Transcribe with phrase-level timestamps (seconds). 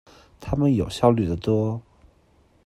[0.39, 1.79] 他們有效率的多